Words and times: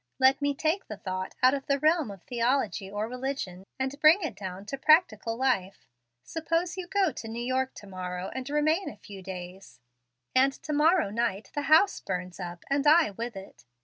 Let 0.17 0.41
me 0.41 0.55
take 0.55 0.87
the 0.87 0.97
thought 0.97 1.35
out 1.43 1.53
of 1.53 1.67
the 1.67 1.77
realm 1.77 2.09
of 2.09 2.23
theology 2.23 2.89
or 2.89 3.07
religion, 3.07 3.67
and 3.79 4.01
bring 4.01 4.23
it 4.23 4.35
down 4.35 4.65
to 4.65 4.77
practical 4.79 5.37
life. 5.37 5.85
Suppose 6.23 6.75
you 6.75 6.87
go 6.87 7.11
to 7.11 7.27
New 7.27 7.43
York 7.45 7.75
to 7.75 7.85
morrow 7.85 8.31
and 8.33 8.49
remain 8.49 8.89
a 8.89 8.97
few 8.97 9.21
days, 9.21 9.79
and 10.33 10.53
to 10.53 10.73
morrow 10.73 11.11
night 11.11 11.51
the 11.53 11.61
house 11.69 11.99
burns 11.99 12.39
up, 12.39 12.63
and 12.67 12.87
I 12.87 13.11
with 13.11 13.35
it. 13.35 13.63